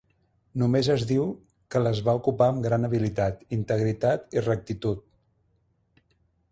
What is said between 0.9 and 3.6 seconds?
es diu que les va ocupar amb gran habilitat,